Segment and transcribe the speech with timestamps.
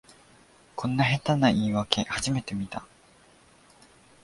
[0.75, 2.87] こんな下手な言いわけ初めて見た